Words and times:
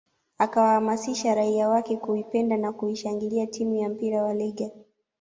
Akawaamasisha 0.37 1.35
raia 1.35 1.69
wake 1.69 1.97
kuipenda 1.97 2.57
na 2.57 2.71
kuishangilia 2.71 3.47
timu 3.47 3.75
ya 3.75 3.89
mpira 3.89 4.23
wa 4.23 4.33
Legger 4.33 4.71